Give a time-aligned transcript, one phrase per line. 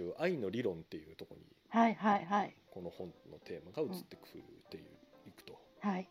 [0.00, 4.84] 中愛の理論っていうところにはいはいはいこの本のテーマが移ってくるっていう、
[5.26, 6.08] いくとはい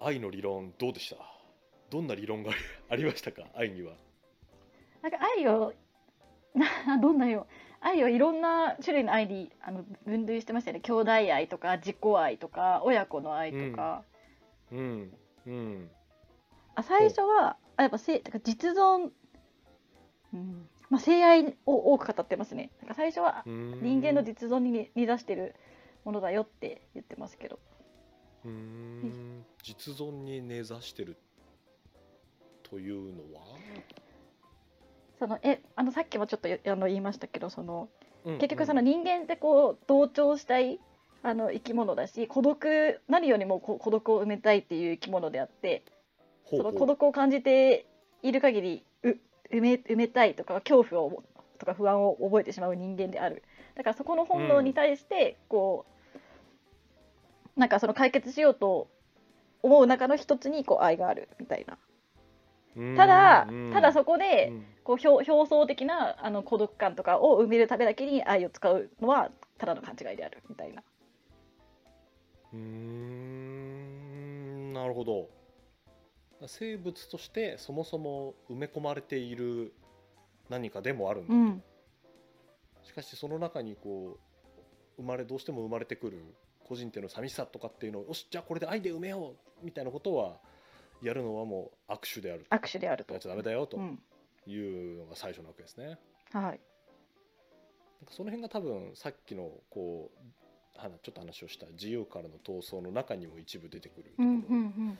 [0.00, 1.16] 愛の理論どうでした
[1.90, 2.50] どんな理論が
[2.90, 3.92] ありましたか愛には
[5.02, 5.72] なんか愛を
[6.54, 7.46] などんなよ
[7.80, 14.02] 愛をいろんな種類の愛にあの分類してましたよね兄弟愛とか自己愛とか親子の愛とか、
[14.72, 15.12] うん
[15.46, 15.90] うん
[16.76, 19.10] あ最初はあやっぱせだか実存、
[20.94, 22.70] まあ、性愛を多く語ってますね。
[22.78, 25.56] なんか最初は人人間の実存ににに出してる
[26.04, 27.58] ものだよって言ってますけど。
[28.44, 29.44] うーん。
[29.60, 31.16] 実存に根ざしてる
[32.62, 33.40] というのは、
[35.18, 37.88] そのえあのさっきもちょっとよあの言いましたけどその
[38.24, 40.78] うん結局その人間ってこう同調したい
[41.24, 45.82] あの生き物だし孤独何よりもこう孤独を埋めたいっていう生き物であって
[46.48, 47.86] そうの孤独を感じて
[48.22, 48.93] いる限りう
[49.54, 51.22] 埋め埋めたいとか恐怖を
[51.58, 53.42] とか不安を覚えてしまう人間である。
[53.76, 55.86] だからそこの本能に対してこ
[57.56, 58.88] う、なんかその解決しようと
[59.62, 61.78] 思う中の一つにこう愛があるみたいな。
[62.96, 63.70] ただうん。
[63.72, 64.64] ただそこでうん。
[64.84, 70.82] こう表表層的なあの孤独感とかを埋めるためだけに愛を使うのはただの勘違いであるみたいな。
[72.52, 75.30] うーんなるほど
[76.48, 79.72] 生物としてそもそも埋め込まれている
[80.48, 81.62] 何かでもあるんだ、うん。
[82.82, 84.18] しかしその中にこ
[84.98, 86.22] う生まれどうしても生まれてくる
[86.66, 90.36] 個人っていうの寂しさとかっていうのをよしじゃあこれで愛で埋めようみたいなことは
[91.02, 93.14] やるのはもう握手である握手であると。
[93.14, 93.98] やっちゃダメだよとうん。
[94.46, 95.98] いうのが最初なわけですね。
[96.32, 96.42] はい。
[96.42, 96.58] なんか
[98.10, 100.18] その辺が多分さっきのこう
[101.02, 104.28] ちょっと話をした自由からの闘争の中にも一部出てくるところ。
[104.28, 104.98] うんうんうん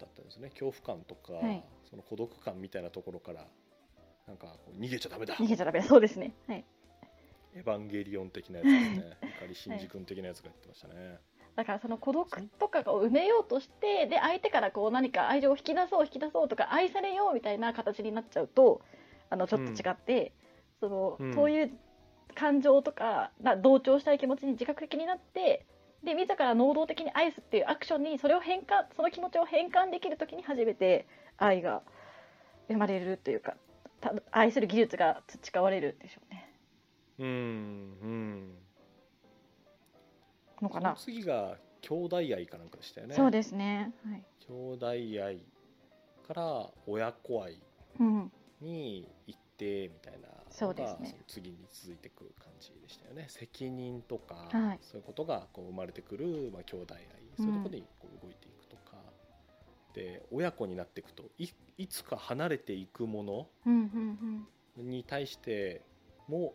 [0.00, 1.64] だったんですね、恐怖感とか、はい。
[1.88, 3.46] その孤独感みたいなところから
[4.26, 5.34] なんかこう逃げちゃダメだ。
[5.34, 5.80] 逃げちゃダメ。
[5.82, 6.34] そうですね。
[6.46, 6.64] はい。
[7.54, 9.16] エヴァンゲリオン的なやつですね。
[9.40, 11.18] 碇シンジ君的なやつが言ってましたね、
[11.56, 18.82] だからその孤独とかを埋めようとしてで相手からこう何か愛情を引き出そう引き出そうとか愛されようみたいな形になっちゃうと
[19.30, 20.32] あのちょっと違って、
[20.80, 21.78] そのうんそういう
[22.34, 25.66] 感情とかな同調したい気持ちに自覚的になって
[26.04, 31.82] で自ら能動的に愛すっていうアクションにそれを変換その気持ちを変換できる時に初めて愛が
[32.68, 33.54] 生まれるというか
[34.00, 36.54] た愛する技術が培われるでしょうね。
[37.18, 37.30] うんう
[38.06, 38.54] ん。
[40.62, 40.94] のかな？
[40.94, 43.14] 次が兄弟愛かなんかでしたよね。
[43.14, 43.92] そうですね。
[44.04, 44.86] はい、兄弟
[45.24, 45.42] 愛
[46.26, 47.60] から親子愛
[47.98, 50.96] うん、に行ってみたいなそうですね。
[50.98, 53.26] のがその次に続いてくる感じでしたよね。
[53.28, 54.78] 責任とか、はい。
[54.82, 58.96] そういうことがこう生まれてくる、まあ、兄弟愛そういうところにこう動いていくとか、
[59.94, 61.48] で親子になっていくとい
[61.78, 64.90] いつか離れていくものうんうんうん。
[64.90, 65.82] に対して
[66.28, 66.54] も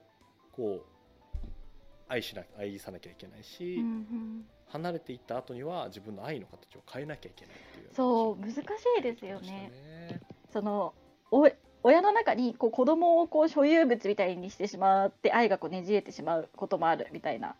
[0.51, 1.41] こう
[2.07, 4.45] 愛しな愛さなきゃいけないし、うんうん。
[4.67, 8.55] 離れていった後には自分の愛の形を変えなきゃいけないっていうそう難し
[8.99, 9.71] いですよね。
[10.51, 10.93] その
[11.31, 11.47] お
[11.83, 17.55] 親の中にこう子供をこう所有物みたいにしてしまって愛がこうねじれてしまうこともあるみたいな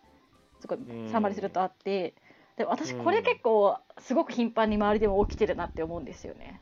[0.62, 1.12] すごいうん。
[1.12, 2.14] サマリするとあって
[2.58, 6.62] でも私これうん結構すごく頻繁に周りでも起きてるなって思うんですよね。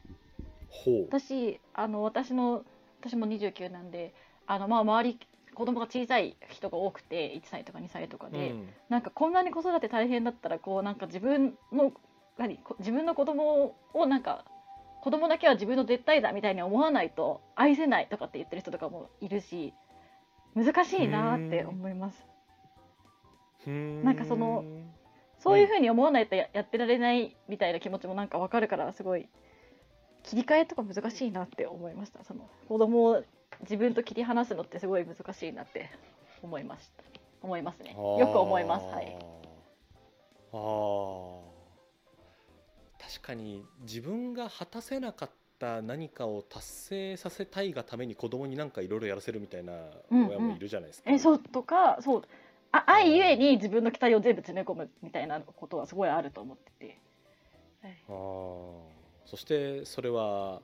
[0.69, 1.05] ほう。
[1.09, 2.63] 私あの私の
[2.99, 4.13] 私も29なんで
[4.47, 5.19] あのまあ周り
[5.53, 8.69] 子供が小さい人が多くて1歳とか2歳とかで、うん。
[8.89, 11.91] なんかこんなに子育て大変だったらこうなんか自分の
[12.37, 14.45] 何こ自分の子供をなんか
[15.01, 19.73] 子供だけは自分の絶対だみたいに思わないと愛せないとかって言ってる人とかもいるし
[20.55, 22.25] 難しいなって思います。
[23.65, 24.63] なんかその
[25.39, 29.27] そういうふうに思わないとややってられないみたいな気持ちもなんかわかるからすごい
[30.23, 32.23] 切り替えとか難しいなって思いました。
[32.23, 33.23] その子供を
[33.61, 35.89] 自分と切り離すのってすごい難しいなって
[36.43, 37.03] 思いました。
[37.41, 37.91] 思いますね。
[37.93, 38.85] よく思います。
[38.85, 39.17] はい。
[40.53, 41.60] あー
[43.21, 45.29] 確かに自分が果たせなかっ
[45.59, 49.73] た何かを達成させたいがために子供になんかいろいろやらせるみたいな
[50.09, 50.27] うんうん。
[50.29, 51.11] 親もいるじゃないですか。
[51.11, 52.23] えそうとかそう
[52.71, 56.97] あ愛ゆえに自分の期待を全部詰め込むみたいなことはすごいあると思ってて、
[57.83, 57.97] はい。
[58.09, 58.73] あー。
[59.25, 60.61] そしてそれは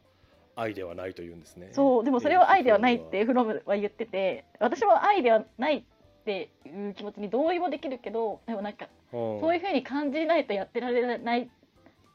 [0.56, 1.70] 愛ではないというんですね。
[1.74, 5.84] そうでもそれは愛ではないってフロムは言ってて私も愛ではないっ
[6.26, 9.40] ていう気持ちに同意もできるけどでもなんかうん。
[9.42, 11.50] そういうふうに感じないとやってられない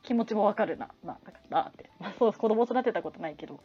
[0.02, 0.88] 気持ちもわかるな。
[1.04, 3.60] なだかって、まあ、そう子供育てたことないけど。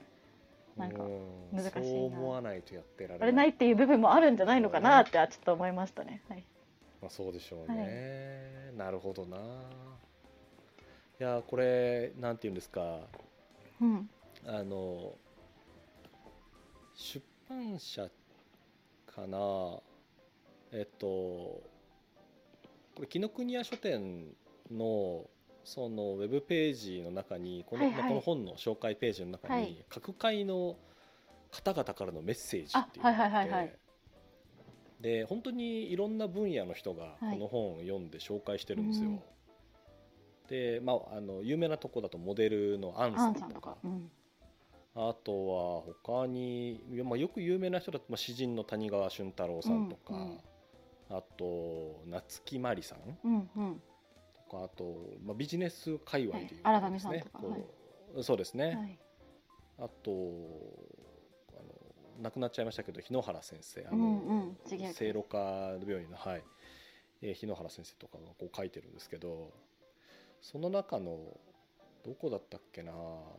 [0.78, 1.84] なんかうん難しいな。
[1.84, 6.22] そう思わないとやってられやれないっていう部分もあるんじゃないのかなってちょっと思いましたね。
[6.30, 6.44] はい、
[7.02, 9.38] まあ、そうでしょうね、なるほどな。
[9.38, 9.40] い
[11.18, 13.00] やこれなんて言うんですか。
[13.82, 14.08] うん。
[14.46, 15.16] あの
[16.94, 18.10] 出版社か
[19.18, 19.80] かな。
[20.72, 21.64] えっとこ
[23.02, 24.28] れ紀ノ国屋書店
[24.70, 25.26] の
[25.68, 28.08] そのウェブページの中にこの,、はいはい。
[28.08, 29.86] この本の紹介ページの中に、はい。
[29.90, 30.78] 各界の
[31.52, 33.80] 方々からのメッセージっていうあのがあって、
[35.02, 39.10] で本当にいろんな分野の人がこの本を読んで紹介してるんですよ。
[39.10, 39.20] うん。
[40.48, 43.50] で、まあ、あの有名なとこだとモデルのアンアさんとか。
[43.50, 44.10] とか、うん、
[44.96, 50.40] あとは他に、まあ、よく有名な人だと、まあ、詩人の谷川俊太郎さんとか、うんうん。
[51.10, 53.00] あと夏木マリさん。
[53.26, 53.76] うんうん。
[53.76, 53.97] と
[54.48, 54.84] かあと、
[55.24, 57.76] まあ、ビジネス界隈でいうはいとですね荒上さんとかこ
[58.16, 59.00] うそうですね、はい。
[59.80, 65.38] あとあの亡くなっちゃいましたけど日野原先生あの、うんう聖路加
[65.86, 66.44] 病院の、はい。
[67.22, 69.52] えー日野原先生とかがこう書いてるんですけど
[70.42, 71.18] その中の
[72.06, 73.34] どこだったっけなこ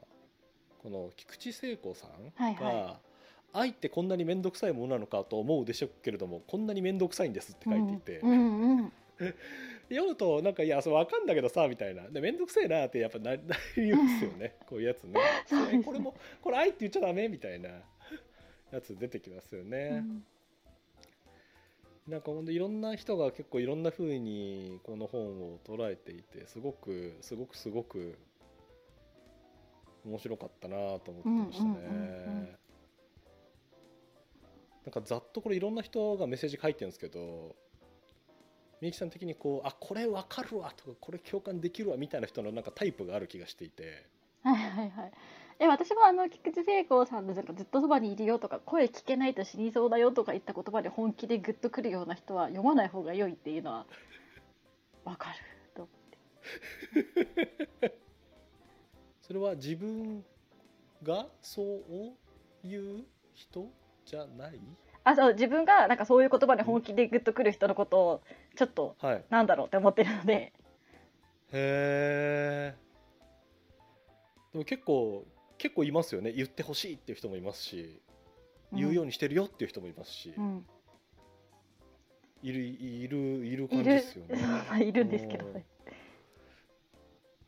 [0.84, 3.00] の菊池聖子さんが、はいは
[3.52, 8.93] 愛ってこんなに面倒くさいものなのかと思うでしょうけれどもこんなに面倒くさいんですって書いていて、うんうんうん
[9.88, 12.08] 読むとなんかいやそう分かんだけどさみたいな。
[12.08, 13.43] で面倒くせえなってやっぱななり
[13.93, 14.56] ますよね。
[14.69, 15.12] こういうやつね。
[15.12, 15.20] ね。
[15.73, 17.70] えこれもこれ愛って言っちゃダメみたいな。
[18.70, 20.05] やつ出てきますよね。
[22.06, 22.12] うん。
[22.12, 28.19] なんかほんといろんな人が結構いろんな風にこの本を捉えていてすごくすごくすごく
[30.06, 31.70] 面白かったなと思ってましたね。
[31.70, 31.90] うんうんうんう
[32.44, 32.58] ん。
[34.87, 37.55] なんかざっとこれいろんな人がメッセージ書いてるんですけど
[38.80, 44.06] みゆきさん的にこうあこれわかるわとかこれ共感できるわみたいな人のなんかタイプがある気がしていて
[44.42, 45.12] はいはいはい。
[45.60, 53.86] え私もあの菊池聖子さんのずっとそばにいるよとか声聞けないと死にそうだよとか言った言葉で本気でグッとくるような人は読まない方が良いっていうのは
[55.04, 55.36] わかる
[55.75, 57.98] と思って。
[59.22, 60.25] それは自分
[61.02, 63.04] がそういう
[63.34, 63.69] 人
[64.04, 64.60] じゃない？
[65.05, 68.21] あそう自分がなんかそういう言葉で本気でグッとくる人のことを
[68.56, 69.25] ちょっとはい。
[69.31, 70.35] なんだろうって思ってるので。
[70.35, 70.53] へ
[71.53, 72.77] え
[74.53, 75.25] でも結構
[75.56, 76.33] 結構いますよね。
[76.33, 78.00] 言ってほしいっていう人もいますし
[78.73, 80.67] 言うようにしてるよっていう人もいますし、うん、
[82.43, 84.39] いるいるいるい感じでるすよね。
[84.85, 85.05] いる。
[85.06, 85.47] んですけど。
[85.47, 85.65] ね。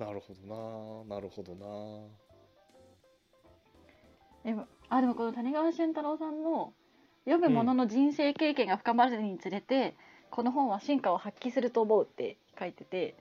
[0.00, 1.66] なるほどななるほどな
[4.44, 6.72] でもあでもこの谷川俊太郎さんの
[7.24, 9.94] 読む者の人生経験が深まるにつれて、
[10.30, 13.16] この本は進化を発揮すると思うって書いてて、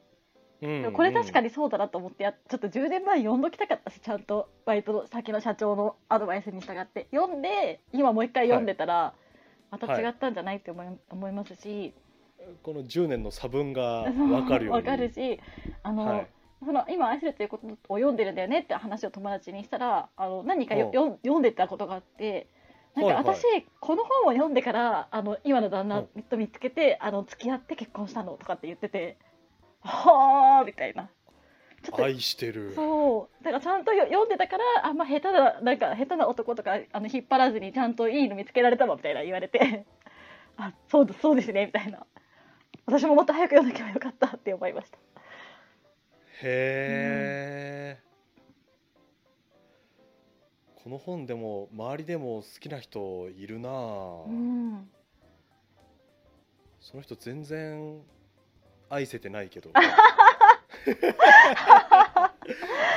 [0.62, 7.08] うんでもこれ確かにそうだなと思ってやちょっと10年前に読んどきたかったしちゃんとバイトの先の社長のアドバイスに従って。
[7.12, 9.14] 読んで今もう一回読んでたら、
[9.72, 11.94] また違ったんじゃないって思い,、思いますし。
[12.64, 15.40] この10年の差分が 分かるよかるし
[15.84, 16.28] あの、はい。
[16.66, 20.90] その今愛するということを読んでるんだよねって話を友達にしたらあの何かよう。
[20.90, 22.48] んよ読んでたことがあって
[22.96, 23.36] なんかはいはい。
[23.36, 23.44] 私、
[23.80, 26.24] この本を読んでからあの今の旦那うん。
[26.24, 29.18] と見つけてあの付き合って結婚したのとかって言ってて
[29.82, 31.10] はあみたいな。
[31.82, 32.74] ちょっと愛してる。
[32.76, 33.44] そう。
[33.44, 39.86] だからちゃんとよ読んでたからあんま下手ななんか下手な男とかあの引っ張らずにちゃんといいの見つけられたわみたいな言われて。
[40.58, 42.06] あそうだそうですねみたいな。
[42.86, 44.98] 私ももっと早く読んでけばよかったって思いました。
[46.42, 48.04] へえ、
[50.84, 53.74] この本でも周りでも好きな人いるなあ、
[54.26, 54.90] うん。
[56.80, 58.02] その人全然
[58.90, 59.72] 愛せてないけど。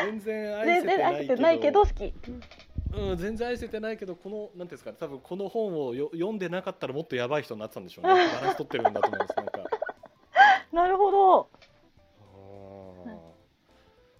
[0.04, 0.86] 全然愛せ
[1.26, 1.80] てないけど。
[1.84, 2.14] 好き。
[2.94, 4.96] うん、全然愛せてないけどこのなんていうんですかね。
[5.00, 8.10] 多分この本をよ読んでなかったらもっとやばい人になってたんでしょうね。
[8.32, 9.52] バランス取ってるんだと思いますなんか。
[10.72, 11.48] なるほど。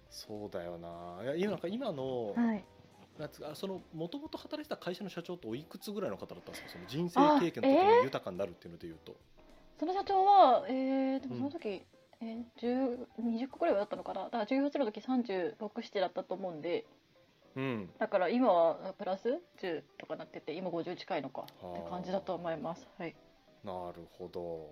[0.09, 1.23] そうだよな。
[1.23, 2.65] いや今今の、はい。
[3.19, 6.69] なんつうかそのもともと働いてた会社の社長っておいくつぐらいの方だったんですか？
[6.69, 9.15] その人生経験とかあえー豊かになるっていうのでいうと、
[9.79, 11.39] その社長は、えー、でもうん。
[11.39, 11.83] その時、
[12.21, 14.23] えー、10 20個くらいだったのかな？
[14.25, 16.85] だから18の時36、7だったと思うんで、
[17.55, 17.89] うん。
[17.99, 21.43] だから今はプラス？10とかなってて、今50近いのか。
[21.43, 22.87] って感じだと思います。
[22.97, 23.15] はい。
[23.63, 24.69] なるほど。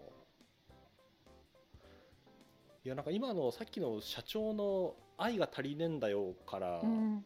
[2.83, 7.23] いやなんか今のさっきの社長の「愛が足りねえんだよ」からうん。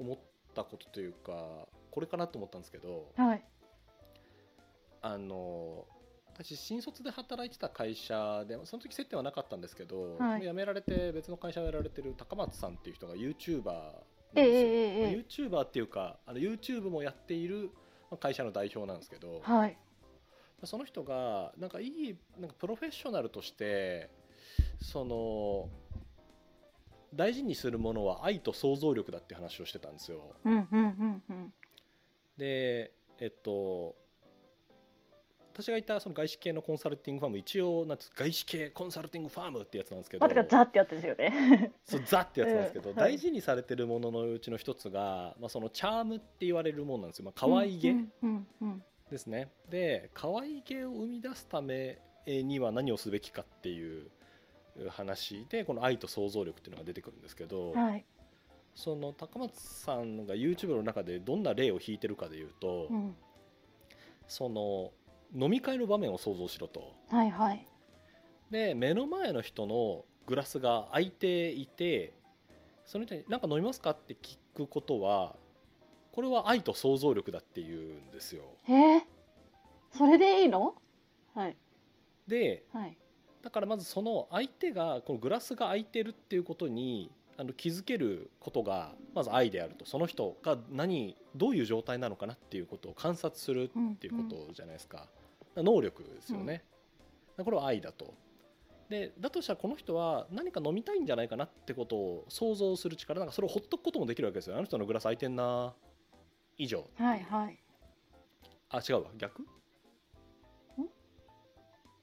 [0.00, 0.18] 思っ
[0.54, 3.44] たことというかこれかなと思ったんですけどはい。
[5.02, 5.86] あの
[6.34, 13.72] 私新卒で働いてた会社でその時接点はなかったんですけど、はい辞められて別の会社をやられてる高松さんっていう人が YouTuber ですよ、
[14.34, 17.70] ええええ YouTuber っていうかあの YouTube もやっている
[18.10, 19.76] まあ会社の代表なんですけど、はい。
[20.64, 24.10] その人がなんかいいなんかプロフェッショナルとして
[24.80, 25.68] その
[27.14, 30.20] 大事にするものは愛と想像力だって話をしてたんですよ。
[30.44, 31.52] うんうんうんうん。
[32.36, 33.96] でえっと
[35.52, 47.94] 私がいたその外資系のコンサルティングファーム一応なんつ外資系コンサルティングファームってやつなんですけどザってやつですよねそうザってやつなんですけど、うんはい大事にされてるもののうちの一つが、まあ、そのチャームって言われるものなんですよ、まあ、可愛げ
[49.10, 54.08] ですね、で可愛げを生み出すためには何をすべきかっていう
[54.88, 58.04] 話でこの愛と想像力っていうのが出てくるんですけど、はい、
[58.74, 63.14] その高松さんが YouTube の中でどんな例を引いてるかでいうと、うん、
[64.26, 64.92] その
[65.34, 66.92] 飲み会の場面を想像しろと。
[67.08, 67.66] はいはい。
[68.50, 72.14] で目の前の人のグラスが空いていて
[72.84, 75.36] その人に「何か飲みますか?」って聞くことは
[76.12, 78.42] これは愛と想像力だっていうんですよ。
[78.68, 79.02] えー、
[79.92, 80.74] それでいいの？
[81.34, 81.56] はい
[82.26, 82.96] ではい
[83.42, 89.86] だからまずその相手がこのグラスが空いてるっていうことにあの気づけることがまず愛であると。
[89.86, 95.08] その人が何どういう状態なのかなっていうことを観察するっていうことじゃないですか、
[95.56, 96.62] 能力ですよね、
[97.38, 98.12] これは愛だと。
[98.90, 105.72] でだとしたらこの人は何か飲みたいんじゃないかなってことを想像する力なんかそれをほっとくこともできるわけですよあの人のグラス空いてんな。
[106.60, 106.86] 以上。
[106.96, 107.58] はいはい。
[108.68, 109.10] あ違うわ。
[109.16, 109.46] 逆？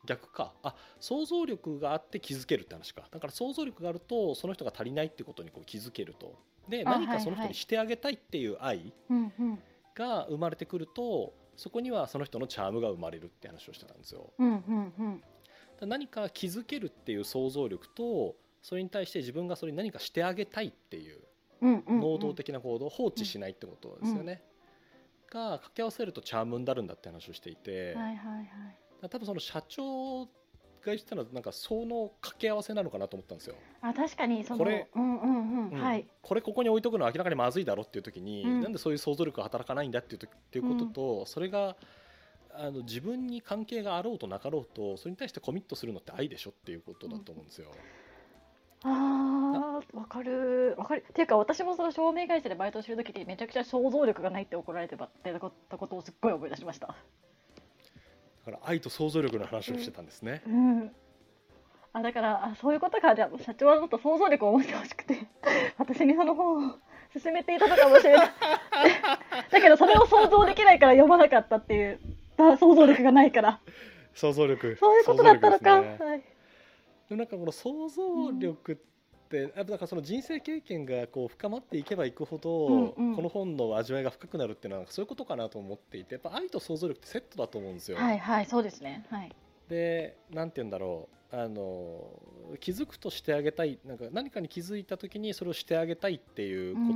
[0.07, 0.53] 逆か。
[0.63, 3.03] あ想像力があって気づけるって話か。
[3.11, 6.35] だから想像力があるとその人が足りないってことにこう気づけると。
[6.67, 8.93] であ何かその人にしてあげたいっていう愛
[9.95, 14.33] が生まれてくるとそこにはその人のチャームが生まれるって話をしてたんですよ。
[14.39, 15.89] うんうんうん。
[15.89, 21.21] 何か気づけるっていう想像力とそれに対して自分がそれに何かしてあげたいっていう
[21.61, 24.41] 能動的な行動を放置しないってことですよね、
[25.29, 28.47] が掛け合わせるとチャームになるんだって話をしていて、はいはいはい
[29.01, 30.29] 多分その社長が
[30.85, 35.81] 言ってたのはなんかその掛け合わせなのかなと思ったんですよ、あ確かにそのこれうんうんうん、うん。
[35.81, 36.07] はい。
[36.21, 38.61] これここに置いとくのは明らかにまずいだろっていう時に、うん。
[38.61, 41.75] なんでそういう想像力が働かないんだっていうとっていうことと、それが
[42.53, 47.71] あの自分に関係があろうとなかろうとそれに対してコミットするのって愛でしょっていうことだと思うんですよ。
[48.83, 50.75] あーわかる。
[50.77, 51.05] わかる。
[51.07, 55.07] っていうか私もその照明会社でバイトしてる時にめちゃくちゃ想像力がないって怒られてた
[55.77, 56.87] ことをすっごい思い出しました。
[56.87, 56.95] だ
[58.47, 60.41] から愛と想像力の話をしてたんですね。
[60.47, 60.91] うん。
[61.91, 63.13] あだからあそういうことか。
[63.13, 65.27] じゃあ社長はもっと想像力を持ってほしくて
[65.77, 66.75] 私にその本を
[67.13, 68.29] 勧めていたのかもしれない。
[69.51, 71.99] だけどそれを想像できないから読まなかったっていう
[72.37, 73.59] あ想像力がないから。
[74.13, 74.77] 想像力。
[74.77, 76.09] そういうことだったのか、想像力ですね。
[76.09, 76.25] はい、で
[77.09, 78.77] もなんかこの想像力っ
[79.27, 87.97] て、やっぱだからその人生経験がこう深まっていけばいくほど、うんうんこの本の味わいが深くなるっていうのはそういうことかなと思っていてやっぱ愛と想像力ってセットだと思うんですよ。
[87.97, 89.05] はいはいそうですね。
[89.09, 89.31] はい。
[89.69, 91.17] でなんて言うんだろう。
[91.29, 92.07] あの
[92.61, 96.93] 気づくとしてあげたいなんか何かに気づいた時にそれをしてあげたいっていうこ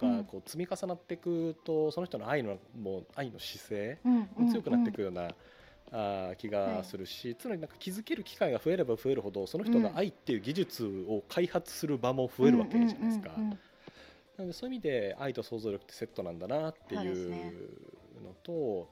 [0.00, 5.28] とうんがこう積み重なっていくと、その人の愛のもう愛の姿勢うんも強くなっていくような、
[5.96, 13.32] あー気がするし、常になんか気づける機会が増えれば増えるほどその人が愛っていう技術を開発する場も増えるわけじゃないですか。
[13.36, 13.58] うんうんうんうん。
[14.36, 17.52] なのでそういう意味で愛と想像力ってセットなんだなっていうね
[18.24, 18.88] のと、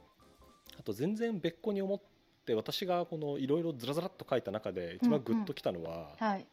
[0.79, 2.01] あと全然別個に思っ
[2.47, 6.47] て私がこのいろいろずらずらっと書いた中で一番グッときたのは、はい。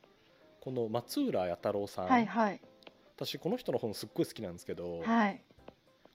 [0.62, 2.62] この松浦弥太郎さん、はいはい。
[3.16, 5.44] 私この人の本すっごい好きなんですけど、はい。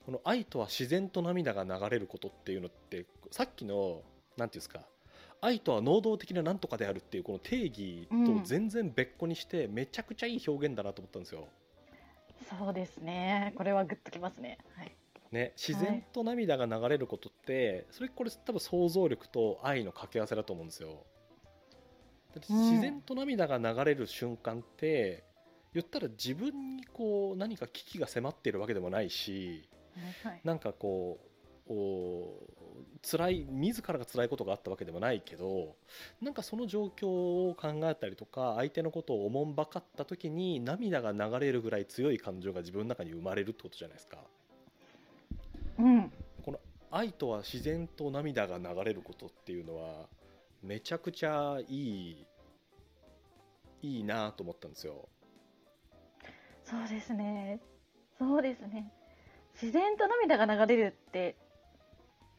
[0.05, 4.03] この愛とは自然と涙が流れることっていうのってさっきの
[4.37, 4.81] なんていうんですか
[5.41, 11.47] 愛とは能動的ななんとかであるっていうこの定義と全然別個にしてめちゃくちゃいい表現だなと思ったんですよ。
[12.49, 13.53] そうですね。
[13.55, 14.57] これはグッときますね。
[14.75, 14.95] はい。
[15.31, 21.03] ね、自然と涙が流れることって、それこれ多分想像力と愛の掛け合わせだと思うんですよ。
[22.33, 22.69] だってうん。
[22.69, 25.23] 自然と涙が流れる瞬間って
[25.75, 29.67] 言ったら自分にこう何か危機が迫っているわけでもないし
[30.23, 31.19] はいなんかこ
[31.67, 31.75] うお
[33.01, 35.75] 辛い自らが辛いことがあったわけでもないけど
[36.21, 44.17] なんかその状況を考えたりとか相手のことをおもんばかった時に涙が流れるぐらい強い感情が自分の中に生まれるってことじゃないですか。
[45.77, 46.11] うん
[46.43, 46.59] この
[46.89, 50.07] 愛とは自然と涙が流れることっていうのは
[50.63, 52.25] めちゃくちゃいい
[53.81, 55.09] いいなと思ったんですよ。
[56.63, 57.59] そうですね
[58.17, 58.91] そうですね
[59.53, 61.35] 自然と涙が流れるって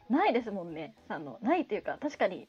[0.09, 0.95] ないですもんね。
[1.07, 2.47] あのないというか確かに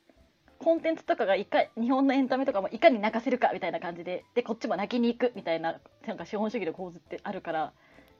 [0.59, 7.73] コンテンツとかがいか日本のエンタメとかもいかに泣かせるかみたいな感じででこっちも泣きに行くみたいななんか資本主義の構図ってあるから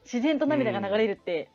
[0.03, 1.49] 自然と涙が流れるって、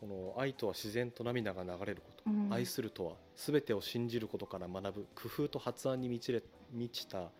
[0.00, 2.52] この愛とは自然と涙が流れること、うん。
[2.52, 6.42] 愛するとは全てを信じることから学ぶ工夫と発案に満ちれ
[6.72, 7.30] 満ちた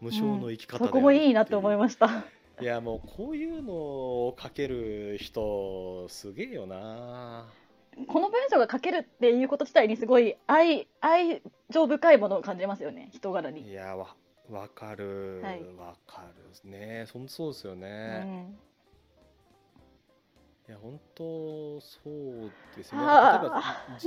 [0.00, 2.24] 無償の生き方であるそこもいいなと思いすました。
[2.60, 7.46] いやもうこういうのを書ける人すげえよな
[8.08, 13.08] この文章が書けるっていうこと自体にすごい愛愛情深いものを感じますよね。
[13.12, 13.68] 人柄に。
[13.68, 14.14] いやわ
[14.50, 15.40] わかる。
[15.42, 15.60] わ、はい。
[16.06, 16.22] か
[16.64, 17.06] るね。
[17.06, 18.58] そんそうですようね、ん。
[20.68, 23.06] いや本当そうですよね。
[23.06, 23.62] はあ例えば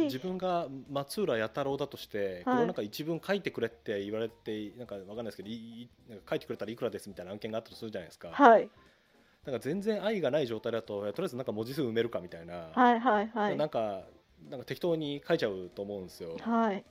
[0.07, 8.69] 自分が松浦弥太郎だとして、これをなんか一文書いてくれって言われてなんかわかんないですけどいいなんか書いてくれたらいくらですみたいな案件があったとするじゃないですか、はい
[9.45, 14.01] なんか全然愛がない状態だととりあえずなんか文字数埋めるかみたいな、はいはいはいなんか
[14.49, 16.37] なんか適当に書いちゃうと思うんですよ。
[16.39, 16.83] はい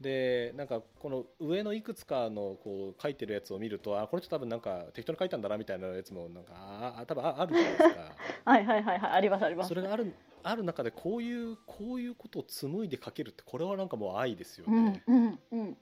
[0.00, 8.14] でなんかこの上のいくつかのこう書いてるやつを見るとあこれって多分なんか適当に書いたんだなみたいなやつもなんかああ多分ああるじゃないですか。
[8.44, 15.02] はいはいはいはいありますありますそれがあるある中でこういうこういうことを紡いで書けるってこれはなんかもう愛ですようね。
[15.08, 15.76] んうんうん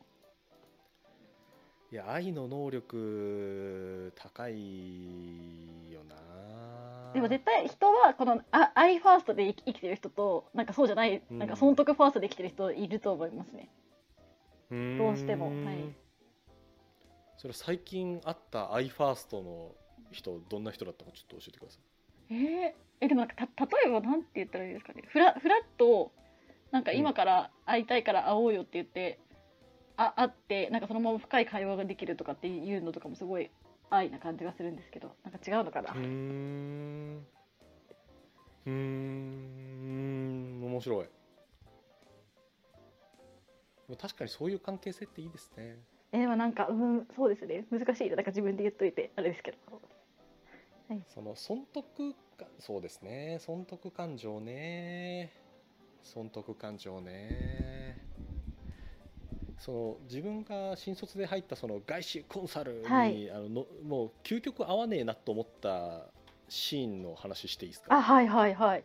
[1.95, 4.55] いや愛の能力高い
[5.93, 7.13] よな。
[7.13, 13.69] でも絶対人はこのあ愛ファーストで生き生きてる人となんかそうじゃない、うんなんか損得ファーストで生きてる人いると思いますね。
[14.99, 15.95] どうしてもはい
[17.37, 19.71] それ最近会ったアイファーストの
[20.11, 22.35] 人どんな人だったかちょっと教えてください。
[22.35, 22.73] えー、
[23.03, 26.11] えでもなんかた例えばなんて言ったらいいですかねフラフラッと
[26.73, 29.21] なんか今から会いたいから会おうよって言って、
[29.97, 33.51] あ会ってなんかそのまま深い会話ができるとかっていうのとかもすごい
[33.91, 37.27] 愛な感じがするんですけどなんか違うのかな、うーん。
[38.67, 40.65] うーん。
[40.65, 41.07] 面白い。
[44.01, 45.79] 確かにそういう関係性っていいですね。
[46.13, 47.67] えでもなんかうんそうですね。
[47.71, 48.17] 難しいな。
[48.17, 49.59] なんか自分で言っといてあれですけど。
[51.09, 55.33] その損得かそうですね損得感情ね。
[56.03, 57.64] 損得感情ね
[59.65, 63.31] その自分が新卒で入ったその外資コンサルに、はい。
[63.31, 66.03] あののもう究極合わねえなと思った
[66.51, 67.95] シーンの話していいですか？
[67.97, 68.85] あはいはいはい。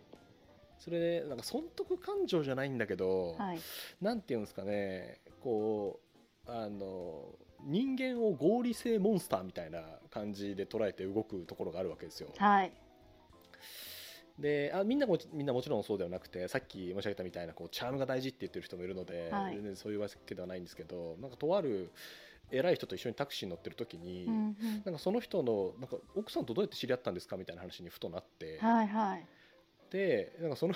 [0.77, 3.59] それでなんか損得感情じゃないんだけど、はい。
[4.01, 5.99] なんていうんですかねこ
[6.47, 7.25] うあの
[7.65, 12.29] 人間を合理性モンスターみたいな感じで捉えて動くところがあるわけですよ。
[12.37, 12.71] はい
[14.39, 19.55] であみんなもみんなもちろんそうではなくてさっき申し上げたみたいなこうチャームが大事って言ってる人もいるので、はい。
[19.55, 21.91] 全然そういうわけではないんですけどなんかとある
[22.51, 24.55] 偉い人と一緒にタクシーに乗ってる時に、うんうん。
[24.85, 29.25] なんかその人のなんか奥さんとどうやって知り合ったんですかみたいな話にふとなって、はいはい。
[29.91, 30.73] でなんかその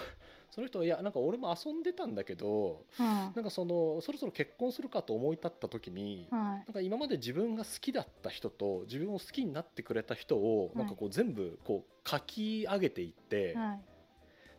[0.54, 3.06] その人はいやなんか俺も遊んでたんだけどうん。
[3.06, 6.42] なんかそのそろそろ結婚するかと思い立った時に、はい。
[6.42, 10.78] なんか今まで自分が好きだった人と自分を好きになってくれた人をい。
[10.78, 13.82] なんかこう全部こう書き上げていって、はい。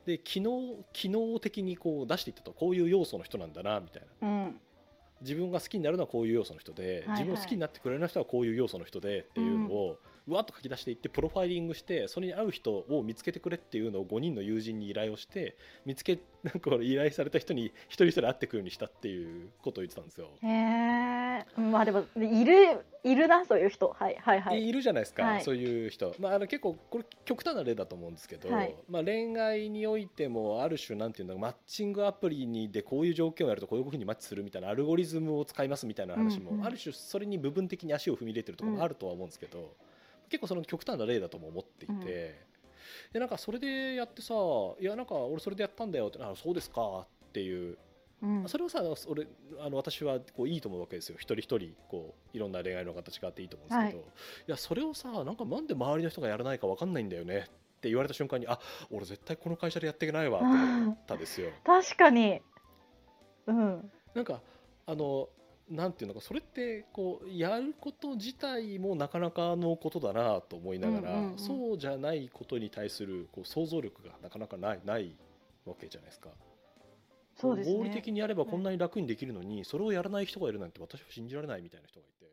[0.07, 2.53] で機能機能的にこう出していったと。
[2.53, 4.29] こういう要素の人なんだなみたいな。
[4.29, 4.61] うん。
[5.21, 7.09] 自分が好きになるのはこういう要素の人で、はいはい。
[7.11, 20.29] 自分を好きになってくれる人はこういう要素の人でっていうのを、わっと書き出していってプロファイリングしてそれに合う人を見つけてくれっていうのを5人の友人に依頼をして見つけ なんか依頼された人に一人一人会ってくるようにしたっていうことを言ってたんですよ。
[20.43, 23.95] へえまあでもいるいるなそういう人。
[23.99, 24.67] はいはいはい。
[24.67, 25.43] いるじゃないですか、はい。
[25.43, 28.75] そういう人、まあ、あの結構これ極端な例だと思うんですけど、はい。
[28.89, 36.65] まあ、恋愛においてもある種なんていうのマッチングアプリにでこういう条件をやるとこういうふうにマッチするみたいなアルゴリズムを使いますみたいな話も、うんうん。
[36.67, 39.75] ある種それに部分的に足を踏み入れてるところもあるとは思うんですけど、
[40.29, 41.95] 結構その極端な例だとも思っていて。
[41.95, 42.05] うん。
[42.05, 44.35] でなんかそれでやってさ
[44.81, 47.79] 「いやなんか俺それでやったんだよ」って「あそうですか」っていう。
[48.23, 48.49] うん。
[48.49, 49.27] それはさ俺
[49.61, 51.17] あの私はこういいと思うわけですよ。
[51.19, 54.09] 一人一人こういろんな恋愛の形があっていいと思うんですけど、はい。
[54.49, 57.43] い、やそれをさなんかなんで周りの人がやらないか分かんないんだよねっ
[57.81, 58.59] て言われた瞬間にあ
[58.91, 61.51] 俺絶対この会社でやっていけないわと思ったんですよ。
[61.65, 62.41] 確かに。
[63.47, 63.93] うん。
[64.15, 64.41] なんか
[64.87, 65.29] あの
[65.71, 75.15] なんていうのかそれってこうやること自体もなかなかのことだなと思いながら、うんうんうんそうじゃないことに対するこう想像力がなかなかないない
[75.65, 76.29] わけじゃないですか。
[77.37, 82.31] そうですね合理的にやればこんなに楽にできるのに、それをやらない人がいるなんて私は信じられないみたいな人がいて。